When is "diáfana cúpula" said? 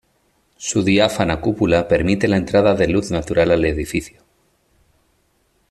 0.81-1.87